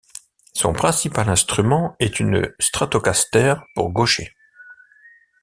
Son 0.55 0.73
principal 0.73 1.29
instrument 1.29 1.95
est 1.99 2.19
une 2.19 2.55
Stratocaster 2.59 3.53
pour 3.75 3.91
gaucher. 3.91 4.35